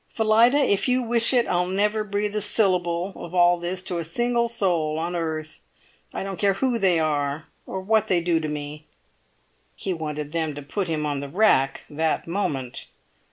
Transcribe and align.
"Phillida, 0.09 0.57
if 0.57 0.87
you 0.87 1.03
wish 1.03 1.31
it, 1.31 1.45
I'll 1.47 1.67
never 1.67 2.03
breathe 2.03 2.35
a 2.35 2.41
syllable 2.41 3.13
of 3.15 3.35
all 3.35 3.59
this 3.59 3.83
to 3.83 3.99
a 3.99 4.03
single 4.03 4.47
soul 4.47 4.97
on 4.97 5.15
earth, 5.15 5.61
I 6.11 6.23
don't 6.23 6.39
care 6.39 6.55
who 6.55 6.79
they 6.79 6.97
are, 6.97 7.45
or 7.67 7.81
what 7.81 8.07
they 8.07 8.19
do 8.19 8.39
to 8.39 8.47
me!" 8.47 8.87
He 9.75 9.93
wanted 9.93 10.31
them 10.31 10.55
to 10.55 10.63
put 10.63 10.87
him 10.87 11.05
on 11.05 11.19
the 11.19 11.29
rack 11.29 11.85
that 11.87 12.25
moment. 12.27 12.87